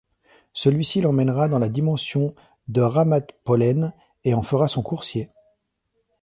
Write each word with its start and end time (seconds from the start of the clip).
Celui-ci 0.53 0.99
l'emmènera 1.01 1.47
dans 1.47 1.59
la 1.59 1.69
dimension 1.69 2.33
de 2.69 2.81
Rammatpolen 2.81 3.93
et 4.23 4.33
en 4.33 4.41
fera 4.41 4.67
son 4.67 4.81
coursier. 4.81 5.29